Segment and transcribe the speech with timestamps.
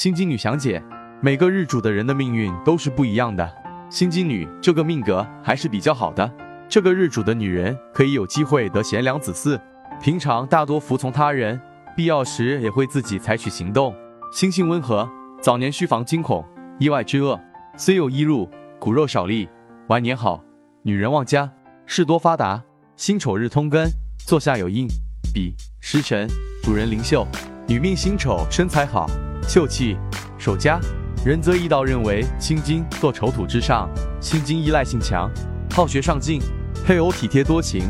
[0.00, 0.82] 心机女详解：
[1.20, 3.46] 每个日主的人的命运都是不一样的，
[3.90, 6.32] 心机女这个命格还是比较好的。
[6.70, 9.60] 这个日主的女人可以有机会得贤良子嗣，
[10.02, 11.60] 平常大多服从他人，
[11.94, 13.94] 必要时也会自己采取行动。
[14.32, 15.06] 心性温和，
[15.42, 16.42] 早年需防惊恐、
[16.78, 17.38] 意外之恶，
[17.76, 18.48] 虽有一入，
[18.78, 19.50] 骨肉少力，
[19.88, 20.42] 晚年好，
[20.82, 21.52] 女人旺家，
[21.84, 22.62] 事多发达。
[22.96, 23.86] 辛丑日通根，
[24.26, 24.88] 坐下有印、
[25.34, 26.26] 比、时辰，
[26.62, 27.26] 主人灵秀。
[27.68, 29.06] 女命辛丑，身材好，
[29.48, 29.96] 秀气，
[30.38, 30.80] 守家。
[31.24, 33.88] 仁则义道认为心金坐丑土之上，
[34.20, 35.30] 心金依赖性强，
[35.70, 36.40] 好学上进，
[36.84, 37.82] 配偶体贴多情，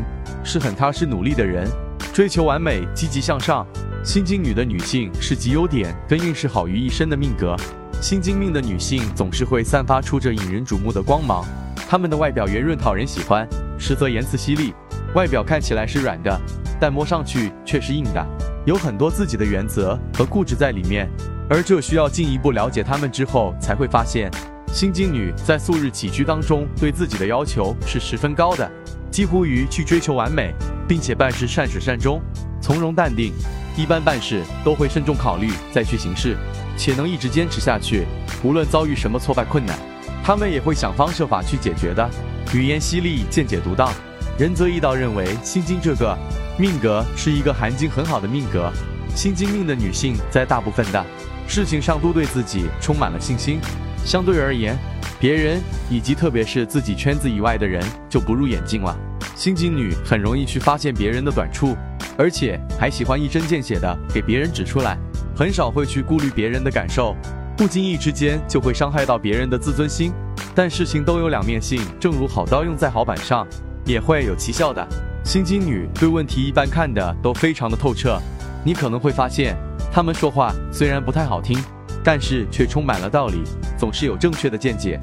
[0.43, 1.65] 是很踏实努力的人，
[2.13, 3.65] 追求完美，积极向上。
[4.03, 7.55] 心金女的女性是集优点跟运势好于一身的命格。
[8.01, 11.45] 心金命的女性总是会散发出这引人瞩目的光芒，
[11.87, 13.47] 她们的外表圆润讨人喜欢，
[13.77, 14.73] 实则言辞犀利。
[15.13, 16.41] 外表看起来是软的，
[16.79, 18.25] 但摸上去却是硬的，
[18.65, 21.09] 有很多自己的原则和固执在里面。
[21.53, 24.31] 而这需要进一步了解他们之后，才会发现，
[24.71, 28.71] 心经女在素日起居当中对自己的要求是十分高的，
[29.11, 30.53] 几乎于去追求完美，
[30.87, 32.21] 并且办事善始善终，
[32.61, 33.33] 从容淡定，
[33.75, 36.37] 一般办事都会慎重考虑再去行事，
[36.77, 38.05] 且能一直坚持下去，
[38.43, 39.77] 无论遭遇什么挫败困难，
[40.23, 42.09] 他们也会想方设法去解决的。
[42.53, 43.91] 语言犀利，见解独到。
[44.39, 46.17] 仁则义道认为，心经这个
[46.57, 48.71] 命格是一个含金很好的命格。
[49.13, 51.05] 心经命的女性在大部分的
[51.51, 53.59] 事情上都对自己充满了信心。
[54.05, 54.73] 相对而言，
[55.19, 58.97] 别人以及特别是自己圈子以外的人就不入眼睛了。
[59.35, 61.75] 心机女很容易去发现别人的短处，
[62.17, 64.97] 而且还喜欢一针见血的给别人指出来，
[65.35, 67.17] 很少会去顾虑别人的感受，
[67.57, 70.13] 不经意之间就会伤害到别人的自尊心。
[70.55, 73.45] 但事情都有两面性，正如好刀用在好板上。
[73.83, 74.87] 也会有奇效的。
[75.25, 78.17] 心机女对问题一般看的都非常的透彻，
[78.63, 79.57] 你可能会发现，
[79.91, 81.61] 他们说话虽然不太好听，
[82.01, 83.43] 但是却充满了道理，
[83.77, 84.97] 总是有正确的见解。